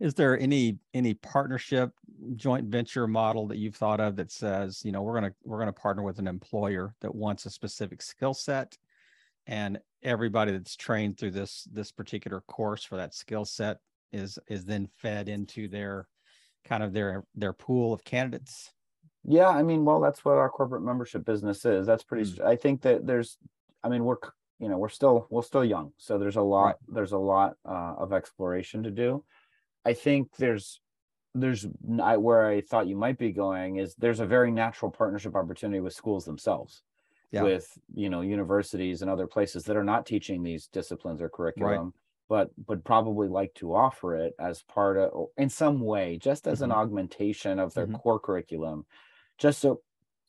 [0.00, 1.92] Is there any any partnership
[2.34, 5.72] joint venture model that you've thought of that says you know we're to we're to
[5.72, 8.76] partner with an employer that wants a specific skill set
[9.48, 13.78] and everybody that's trained through this this particular course for that skill set
[14.12, 16.06] is is then fed into their
[16.64, 18.70] kind of their their pool of candidates
[19.24, 21.86] Yeah, I mean, well, that's what our corporate membership business is.
[21.86, 22.30] That's pretty.
[22.30, 22.44] Mm.
[22.46, 23.36] I think that there's,
[23.82, 24.16] I mean, we're,
[24.58, 27.94] you know, we're still we're still young, so there's a lot there's a lot uh,
[27.98, 29.24] of exploration to do.
[29.84, 30.80] I think there's
[31.34, 34.90] there's n- I, where I thought you might be going is there's a very natural
[34.90, 36.82] partnership opportunity with schools themselves,
[37.30, 37.42] Yeah.
[37.42, 41.92] with you know universities and other places that are not teaching these disciplines or curriculum.
[42.26, 46.58] but but probably like to offer it as part of in some way just as
[46.58, 46.64] mm-hmm.
[46.64, 47.96] an augmentation of their mm-hmm.
[47.96, 48.86] core curriculum
[49.36, 49.82] just so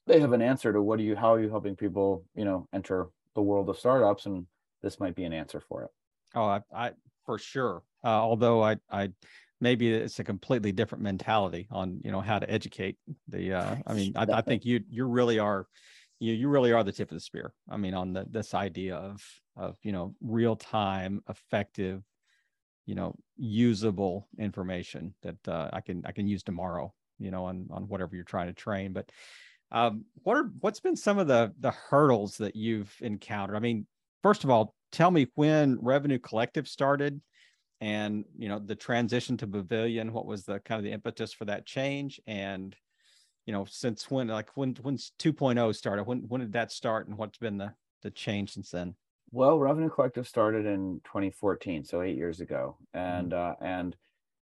[0.07, 2.67] they have an answer to what do you how are you helping people you know
[2.73, 4.45] enter the world of startups and
[4.81, 5.89] this might be an answer for it
[6.35, 6.91] oh i, I
[7.25, 9.09] for sure uh, although i i
[9.61, 13.93] maybe it's a completely different mentality on you know how to educate the uh i
[13.93, 15.67] mean i, I think you you really are
[16.19, 17.53] you you really are the tip of the spear.
[17.69, 19.23] I mean on the this idea of
[19.55, 22.03] of you know real time effective
[22.85, 27.67] you know usable information that uh, i can i can use tomorrow you know on
[27.69, 28.93] on whatever you're trying to train.
[28.93, 29.11] But
[29.71, 33.55] um what are what's been some of the the hurdles that you've encountered?
[33.55, 33.85] I mean
[34.23, 37.21] first of all tell me when revenue collective started
[37.81, 41.45] and you know the transition to pavilion what was the kind of the impetus for
[41.45, 42.19] that change?
[42.25, 42.75] And
[43.49, 46.03] you know since when like when when's 2.0 started?
[46.03, 48.93] When when did that start and what's been the the change since then?
[49.31, 52.77] Well revenue collective started in 2014 so eight years ago.
[52.93, 53.63] And mm-hmm.
[53.63, 53.95] uh and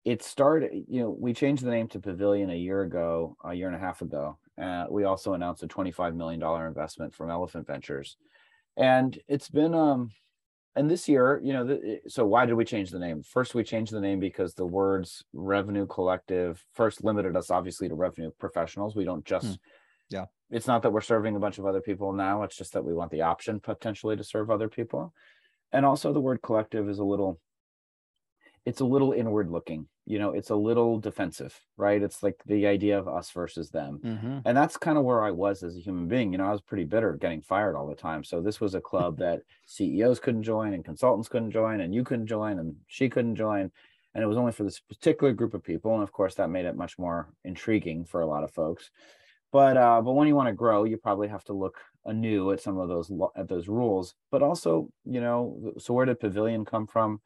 [0.04, 3.68] it started you know we changed the name to pavilion a year ago a year
[3.68, 4.38] and a half ago.
[4.60, 8.16] Uh, we also announced a 25 million dollar investment from elephant ventures.
[8.76, 10.10] And it's been um
[10.76, 13.22] and this year, you know, the, so why did we change the name?
[13.22, 17.94] First, we changed the name because the words revenue collective first limited us obviously to
[17.94, 18.94] revenue professionals.
[18.94, 19.54] We don't just, hmm.
[20.10, 22.42] yeah, it's not that we're serving a bunch of other people now.
[22.42, 25.14] It's just that we want the option potentially to serve other people.
[25.72, 27.40] And also, the word collective is a little
[28.66, 32.02] it's a little inward looking you know it's a little defensive right?
[32.02, 34.00] It's like the idea of us versus them.
[34.02, 34.38] Mm-hmm.
[34.44, 36.60] and that's kind of where i was as a human being you know i was
[36.60, 38.24] pretty bitter getting fired all the time.
[38.24, 42.04] So this was a club that ceos couldn't join and consultants couldn't join and you
[42.04, 43.70] couldn't join and she couldn't join.
[44.14, 45.92] And it was only for this particular group of people.
[45.94, 48.90] And of course that made it much more intriguing for a lot of folks.
[49.52, 52.60] But uh but when you want to grow you probably have to look anew at
[52.60, 54.14] some of those at those rules.
[54.30, 57.20] But also you know so where did pavilion come from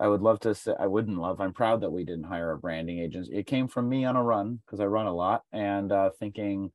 [0.00, 1.40] I would love to say I wouldn't love.
[1.40, 3.34] I'm proud that we didn't hire a branding agency.
[3.34, 6.72] It came from me on a run because I run a lot and uh, thinking,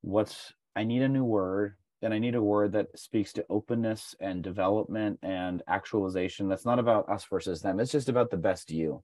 [0.00, 4.14] what's I need a new word and I need a word that speaks to openness
[4.20, 6.48] and development and actualization.
[6.48, 7.80] That's not about us versus them.
[7.80, 9.02] It's just about the best you.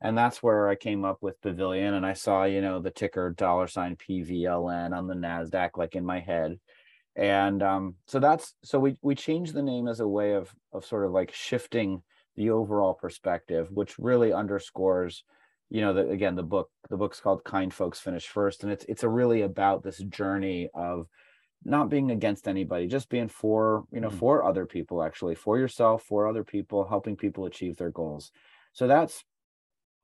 [0.00, 3.30] And that's where I came up with Pavilion and I saw, you know, the ticker
[3.30, 6.58] dollar sign PVLN on the NASDAQ like in my head.
[7.16, 10.86] And um, so that's so we we changed the name as a way of of
[10.86, 12.02] sort of like shifting
[12.36, 15.24] the overall perspective, which really underscores,
[15.68, 18.62] you know, that again, the book, the book's called Kind Folks Finish First.
[18.62, 21.06] And it's it's a really about this journey of
[21.64, 24.18] not being against anybody, just being for, you know, mm-hmm.
[24.18, 28.32] for other people, actually, for yourself, for other people, helping people achieve their goals.
[28.72, 29.24] So that's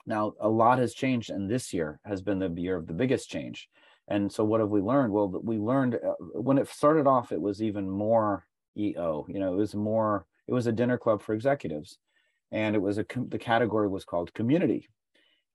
[0.06, 3.30] now a lot has changed, and this year has been the year of the biggest
[3.30, 3.68] change.
[4.08, 5.12] And so, what have we learned?
[5.12, 9.26] Well, we learned uh, when it started off, it was even more EO.
[9.28, 10.26] You know, it was more.
[10.46, 11.98] It was a dinner club for executives
[12.56, 14.88] and it was a the category was called community.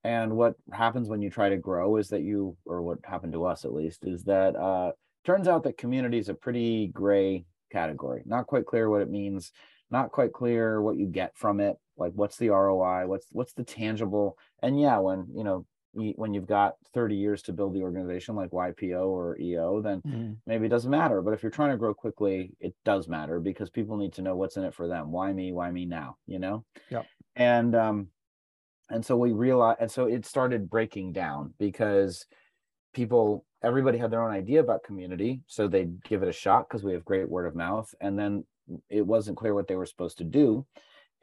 [0.03, 3.45] And what happens when you try to grow is that you or what happened to
[3.45, 4.91] us at least is that uh
[5.25, 8.21] turns out that community is a pretty gray category.
[8.25, 9.51] Not quite clear what it means
[9.91, 13.63] not quite clear what you get from it like what's the roi what's what's the
[13.63, 18.35] tangible and yeah when you know when you've got 30 years to build the organization
[18.35, 20.37] like YPO or EO, then mm.
[20.47, 21.21] maybe it doesn't matter.
[21.21, 24.35] But if you're trying to grow quickly, it does matter because people need to know
[24.35, 25.11] what's in it for them.
[25.11, 25.51] Why me?
[25.51, 26.17] Why me now?
[26.27, 26.65] You know?
[26.89, 27.03] Yeah.
[27.35, 28.07] And um,
[28.89, 32.25] and so we realized, and so it started breaking down because
[32.93, 36.83] people, everybody had their own idea about community, so they'd give it a shot because
[36.83, 38.45] we have great word of mouth, and then
[38.89, 40.65] it wasn't clear what they were supposed to do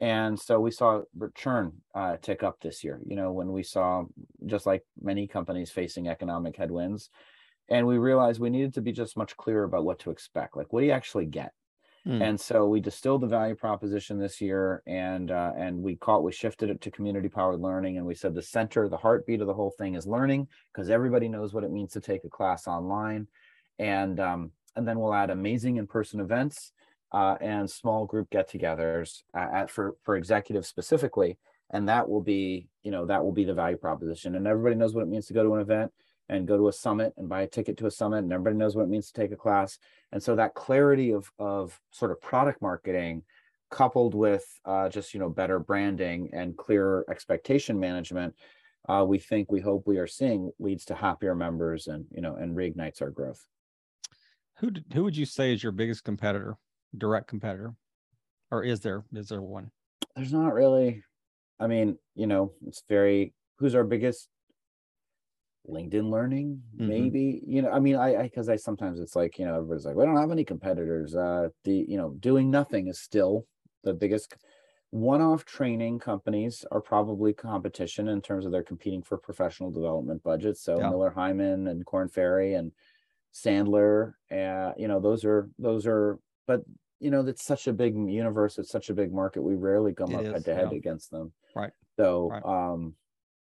[0.01, 1.01] and so we saw
[1.35, 4.03] churn uh, tick up this year you know when we saw
[4.45, 7.09] just like many companies facing economic headwinds.
[7.71, 10.71] And we realized we needed to be just much clearer about what to expect like
[10.73, 11.51] what do you actually get?
[12.07, 12.21] Mm.
[12.21, 16.31] and so we distilled the value proposition this year and uh, and we caught we
[16.31, 19.53] shifted it to community powered learning and we said the center the heartbeat of the
[19.53, 23.27] whole thing is learning because everybody knows what it means to take a class online.
[23.79, 26.71] And um, and then we'll add amazing in-person events
[27.11, 31.37] uh, and small group get-togethers at, for for executives specifically,
[31.71, 34.35] and that will be you know that will be the value proposition.
[34.35, 35.91] And everybody knows what it means to go to an event
[36.27, 38.75] and go to a summit and buy a ticket to a summit, and everybody knows
[38.75, 39.79] what it means to take a class.
[40.11, 43.23] And so that clarity of of sort of product marketing
[43.69, 48.33] coupled with uh, just you know better branding and clearer expectation management
[48.87, 52.35] uh, we think we hope we are seeing leads to happier members and you know
[52.35, 53.45] and reignites our growth
[54.57, 56.57] who who would you say is your biggest competitor
[56.97, 57.73] direct competitor,
[58.51, 59.71] or is there is there one?
[60.15, 61.03] There's not really.
[61.59, 63.33] I mean, you know, it's very.
[63.57, 64.29] Who's our biggest?
[65.69, 66.87] LinkedIn Learning, mm-hmm.
[66.87, 67.41] maybe.
[67.45, 69.95] You know, I mean, I because I, I, sometimes it's like you know everybody's like,
[69.95, 71.15] we don't have any competitors.
[71.15, 73.45] Uh, the you know doing nothing is still
[73.83, 74.35] the biggest
[74.91, 80.63] one-off training companies are probably competition in terms of they're competing for professional development budgets.
[80.63, 80.89] So yeah.
[80.89, 82.71] Miller Heiman and Korn Ferry and
[83.33, 86.19] Sandler, uh, you know, those are those are.
[86.49, 86.63] But
[86.99, 88.57] you know, it's such a big universe.
[88.57, 89.43] It's such a big market.
[89.43, 91.31] We rarely come it up head to head against them.
[91.55, 91.69] Right.
[91.95, 92.43] So, right.
[92.43, 92.95] um,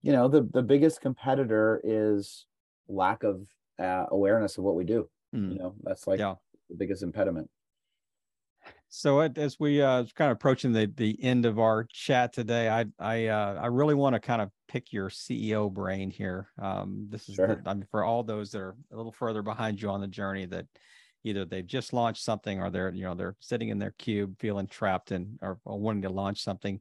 [0.00, 2.46] you know, the the biggest competitor is
[2.88, 3.42] lack of
[3.78, 5.10] uh, awareness of what we do.
[5.34, 5.52] Mm.
[5.52, 6.36] You know, that's like yeah.
[6.70, 7.50] the biggest impediment.
[8.88, 12.86] So as we uh kind of approaching the the end of our chat today, I
[12.98, 16.48] I uh, I really want to kind of pick your CEO brain here.
[16.58, 17.48] Um, this is sure.
[17.62, 20.08] the, I mean for all those that are a little further behind you on the
[20.08, 20.64] journey that
[21.26, 24.66] either they've just launched something or they're you know they're sitting in their cube feeling
[24.66, 26.80] trapped and or, or wanting to launch something.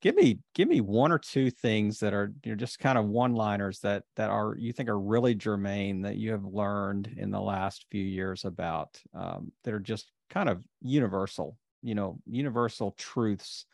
[0.00, 3.06] Give me give me one or two things that are you know just kind of
[3.06, 7.30] one liners that that are you think are really germane that you have learned in
[7.30, 12.94] the last few years about um, that are just kind of universal, you know, universal
[12.98, 13.64] truths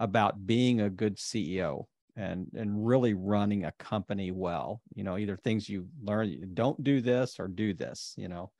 [0.00, 1.84] about being a good CEO
[2.16, 4.80] and and really running a company well.
[4.94, 8.14] You know, either things you learn, don't do this or do this.
[8.16, 8.50] You know,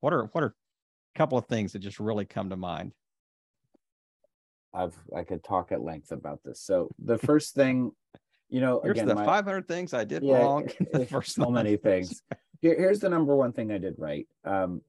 [0.00, 0.54] what are what are
[1.14, 2.92] a couple of things that just really come to mind?
[4.74, 6.60] I've I could talk at length about this.
[6.60, 7.92] So the first thing,
[8.48, 10.68] you know, here's again, the my, 500 things I did yeah, wrong.
[10.92, 12.22] the first so many things.
[12.60, 14.26] Here, here's the number one thing I did right.
[14.44, 14.82] Um,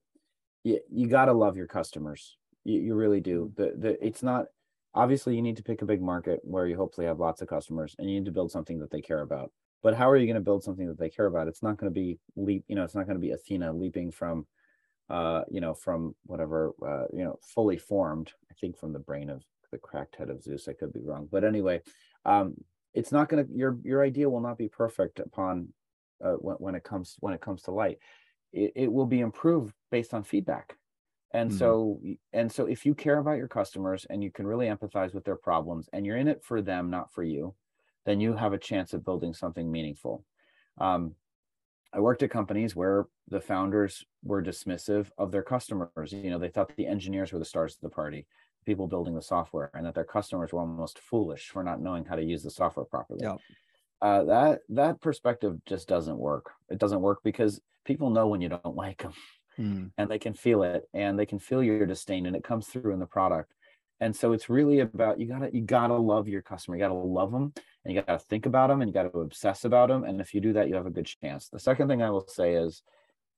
[0.64, 2.38] you, you got to love your customers.
[2.64, 3.52] You, you really do.
[3.56, 4.46] The, the, it's not,
[4.94, 7.96] obviously you need to pick a big market where you hopefully have lots of customers
[8.00, 9.52] and you need to build something that they care about.
[9.84, 11.48] But how are you going to build something that they care about?
[11.48, 14.12] It's not going to be leap, you know, it's not going to be Athena leaping
[14.12, 14.46] from,
[15.10, 19.30] uh, you know, from whatever, uh, you know, fully formed, I think from the brain
[19.30, 20.68] of the cracked head of Zeus.
[20.68, 21.28] I could be wrong.
[21.32, 21.82] But anyway,
[22.26, 22.56] um,
[22.94, 25.70] it's not going to, your, your idea will not be perfect upon
[26.24, 28.00] uh, when, when it comes, when it comes to light
[28.54, 30.76] it, it will be improved based on feedback
[31.34, 31.60] and mm-hmm.
[31.60, 32.02] so
[32.34, 35.36] and so if you care about your customers and you can really empathize with their
[35.36, 37.54] problems and you're in it for them not for you
[38.06, 40.24] then you have a chance of building something meaningful
[40.80, 41.14] um,
[41.94, 46.12] i worked at companies where the founders were dismissive of their customers.
[46.12, 48.26] You know they thought the engineers were the stars of the party
[48.66, 52.16] people building the software and that their customers were almost foolish for not knowing how
[52.16, 53.22] to use the software properly.
[53.24, 53.38] Yeah.
[54.02, 56.52] uh, that that perspective just doesn't work.
[56.70, 59.14] It doesn't work because people know when you don't like them
[59.58, 59.92] mm.
[59.98, 62.94] and they can feel it and they can feel your disdain and it comes through
[62.94, 63.54] in the product
[64.00, 66.78] and so it's really about you gotta you gotta love your customer.
[66.78, 69.90] You gotta love them and you gotta think about them and you gotta obsess about
[69.90, 71.50] them and if you do that you have a good chance.
[71.50, 72.84] The second thing i will say is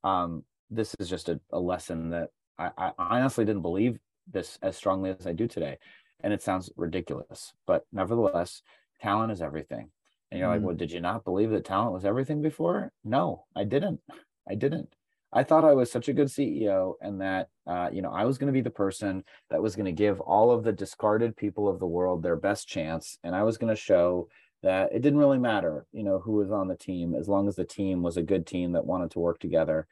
[0.04, 4.00] um, this is just a, a lesson that I, I honestly didn't believe
[4.32, 5.78] this as strongly as i do today
[6.22, 8.62] and it sounds ridiculous but nevertheless
[9.02, 9.90] talent is everything.
[10.32, 10.54] And you're mm.
[10.54, 12.92] like well did you not believe that talent was everything before?
[13.04, 14.02] No i didn't.
[14.48, 14.94] I didn't.
[15.32, 18.38] I thought I was such a good CEO and that, uh, you know, I was
[18.38, 21.68] going to be the person that was going to give all of the discarded people
[21.68, 23.18] of the world their best chance.
[23.24, 24.30] And I was going to show
[24.64, 27.56] that it didn't really matter, you know, who was on the team, as long as
[27.56, 29.88] the team was a good team that wanted to work together.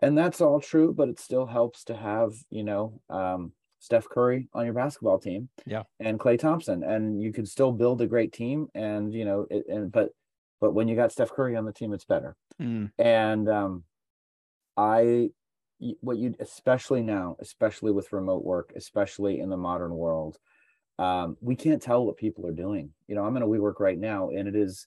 [0.00, 4.48] And that's all true, but it still helps to have, you know, um, Steph Curry
[4.54, 8.32] on your basketball team, yeah, and Klay Thompson, and you can still build a great
[8.32, 8.68] team.
[8.74, 10.10] And you know, it, and but
[10.60, 12.34] but when you got Steph Curry on the team, it's better.
[12.60, 12.90] Mm.
[12.98, 13.84] And um,
[14.78, 15.30] I,
[16.00, 20.38] what you, especially now, especially with remote work, especially in the modern world,
[21.00, 22.90] um, we can't tell what people are doing.
[23.08, 24.86] You know, I'm in a WeWork right now, and it is,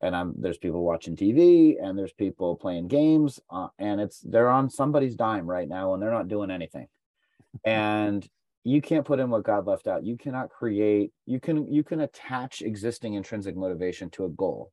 [0.00, 4.50] and I'm there's people watching TV, and there's people playing games, uh, and it's they're
[4.50, 6.88] on somebody's dime right now, and they're not doing anything.
[7.64, 8.26] and
[8.64, 10.04] you can't put in what God left out.
[10.04, 11.12] You cannot create.
[11.26, 14.72] You can you can attach existing intrinsic motivation to a goal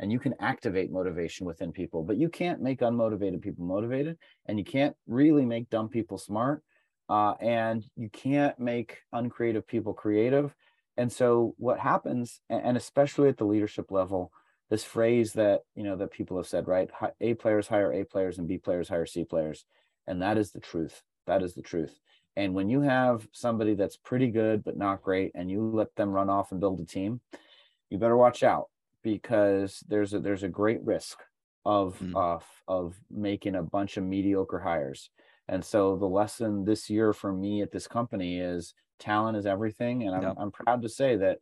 [0.00, 4.58] and you can activate motivation within people but you can't make unmotivated people motivated and
[4.58, 6.62] you can't really make dumb people smart
[7.08, 10.54] uh, and you can't make uncreative people creative.
[10.96, 14.30] And so what happens and especially at the leadership level
[14.70, 16.88] this phrase that you know that people have said right
[17.20, 19.66] a players hire a players and b players hire c players
[20.06, 21.98] and that is the truth that is the truth.
[22.36, 26.10] And when you have somebody that's pretty good but not great and you let them
[26.10, 27.20] run off and build a team
[27.90, 28.68] you better watch out
[29.04, 31.18] because there's a there's a great risk
[31.64, 32.16] of mm.
[32.16, 35.10] of of making a bunch of mediocre hires.
[35.46, 40.02] And so the lesson this year for me at this company is talent is everything.
[40.02, 40.34] And I'm.
[40.38, 41.38] I'm proud to say that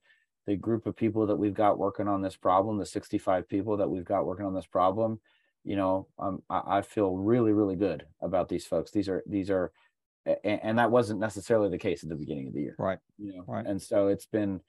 [0.47, 3.89] the group of people that we've got working on this problem, the 65 people that
[3.89, 5.21] we've got working on this problem,
[5.65, 8.91] you know, um, I, I feel really, really good about these folks.
[8.91, 9.71] These are, these are,
[10.27, 12.75] and, and that wasn't necessarily the case at the beginning of the year.
[12.79, 12.99] Right.
[13.19, 13.65] You know, right.
[13.65, 14.61] And so it's been,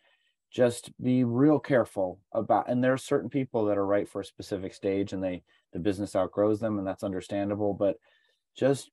[0.54, 4.26] just be real careful about and there are certain people that are right for a
[4.26, 5.42] specific stage and they
[5.74, 7.98] the business outgrows them and that's understandable but
[8.56, 8.92] just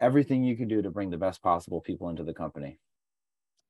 [0.00, 2.78] everything you can do to bring the best possible people into the company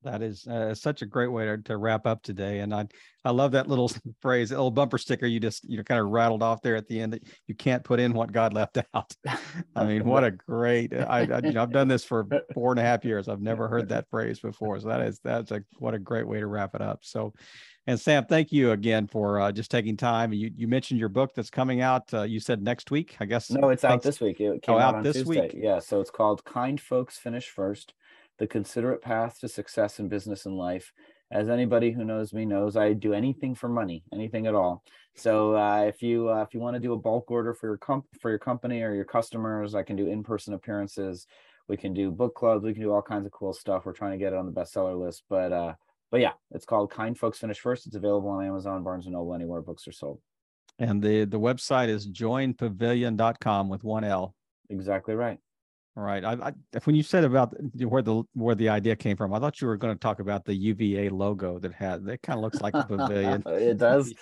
[0.05, 2.87] That is uh, such a great way to, to wrap up today, and I
[3.25, 3.91] I love that little
[4.23, 7.01] phrase, little bumper sticker you just you know kind of rattled off there at the
[7.01, 9.13] end that you can't put in what God left out.
[9.77, 10.95] I mean, what a great!
[10.95, 13.29] I, I you know I've done this for four and a half years.
[13.29, 16.39] I've never heard that phrase before, so that is that's a what a great way
[16.39, 17.01] to wrap it up.
[17.03, 17.35] So,
[17.89, 20.33] and Sam, thank you again for uh, just taking time.
[20.33, 22.15] You you mentioned your book that's coming out.
[22.15, 23.51] Uh, you said next week, I guess.
[23.51, 24.41] No, it's out this week.
[24.41, 25.41] It came oh, out, out this Tuesday.
[25.41, 25.55] week.
[25.55, 27.95] Yeah, so it's called "Kind Folks Finish First:
[28.39, 30.93] The Considerate Path to Success in Business and Life."
[31.31, 34.83] As anybody who knows me knows, I do anything for money, anything at all.
[35.15, 37.77] So uh, if you uh, if you want to do a bulk order for your
[37.77, 41.27] comp for your company or your customers, I can do in person appearances.
[41.69, 42.65] We can do book clubs.
[42.65, 43.85] We can do all kinds of cool stuff.
[43.85, 45.75] We're trying to get it on the bestseller list, but uh,
[46.11, 47.87] but yeah, it's called Kind Folks Finish First.
[47.87, 50.21] It's available on Amazon, Barnes and Noble, anywhere books are sold.
[50.79, 54.35] And the the website is joinpavilion.com with one L.
[54.71, 55.39] Exactly right.
[55.99, 56.25] Right.
[56.25, 56.53] I, I,
[56.85, 59.77] when you said about where the where the idea came from, I thought you were
[59.77, 62.85] going to talk about the UVA logo that had that kind of looks like a
[62.85, 63.43] pavilion.
[63.47, 64.15] it does.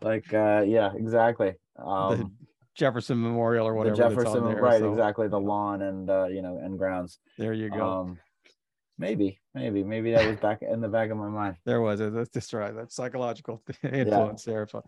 [0.00, 1.54] like uh yeah, exactly.
[1.76, 2.30] Um, the
[2.76, 3.96] Jefferson Memorial or whatever.
[3.96, 4.78] The Jefferson, there, right?
[4.78, 4.92] So.
[4.92, 5.26] Exactly.
[5.26, 7.18] The lawn and uh, you know and grounds.
[7.36, 7.84] There you go.
[7.84, 8.18] Um,
[8.96, 11.56] Maybe, maybe, maybe that was back in the back of my mind.
[11.64, 11.98] There was.
[11.98, 12.72] That's just right.
[12.72, 14.52] That psychological influence yeah.
[14.52, 14.68] there.
[14.70, 14.84] So,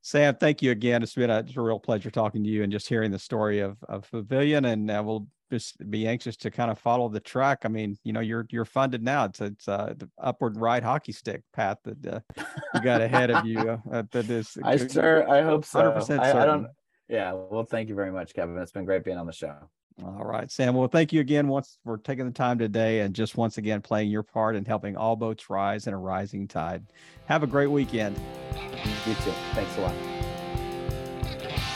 [0.00, 1.02] Sam, thank you again.
[1.02, 3.58] It's been a, it's a, real pleasure talking to you and just hearing the story
[3.58, 4.64] of of Pavilion.
[4.64, 7.60] And uh, we'll just be anxious to kind of follow the track.
[7.64, 9.24] I mean, you know, you're you're funded now.
[9.24, 12.20] It's it's uh, the upward right hockey stick path that uh,
[12.74, 13.80] you got ahead of you.
[13.90, 14.56] Uh, that is.
[14.62, 15.28] I sure.
[15.30, 15.92] I hope so.
[15.92, 16.66] Hundred I, I don't.
[17.08, 17.32] Yeah.
[17.32, 18.58] Well, thank you very much, Kevin.
[18.58, 19.56] It's been great being on the show.
[20.04, 20.74] All right, Sam.
[20.74, 24.10] Well, thank you again once for taking the time today and just once again playing
[24.10, 26.84] your part in helping all boats rise in a rising tide.
[27.26, 28.16] Have a great weekend.
[29.06, 29.32] You too.
[29.54, 30.17] Thanks a lot.